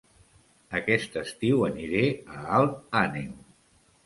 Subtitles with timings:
[0.79, 2.01] Aquest estiu aniré
[2.39, 3.39] a Alt Àneu